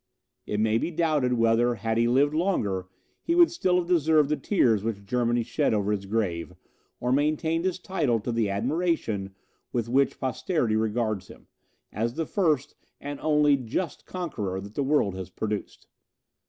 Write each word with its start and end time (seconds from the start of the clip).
It 0.47 0.59
may 0.59 0.79
be 0.79 0.89
doubted 0.89 1.33
whether, 1.33 1.75
had 1.75 1.99
he 1.99 2.07
lived 2.07 2.33
longer, 2.33 2.87
he 3.21 3.35
would 3.35 3.51
still 3.51 3.77
have 3.77 3.87
deserved 3.87 4.29
the 4.29 4.35
tears 4.35 4.83
which 4.83 5.05
Germany 5.05 5.43
shed 5.43 5.75
over 5.75 5.91
his 5.91 6.07
grave, 6.07 6.53
or 6.99 7.11
maintained 7.11 7.65
his 7.65 7.77
title 7.77 8.19
to 8.21 8.31
the 8.31 8.49
admiration 8.49 9.35
with 9.71 9.87
which 9.87 10.19
posterity 10.19 10.75
regards 10.75 11.27
him, 11.27 11.45
as 11.93 12.15
the 12.15 12.25
first 12.25 12.73
and 12.99 13.19
only 13.19 13.55
JUST 13.55 14.07
conqueror 14.07 14.59
that 14.59 14.73
the 14.73 14.81
world 14.81 15.13
has 15.13 15.29
produced. 15.29 15.85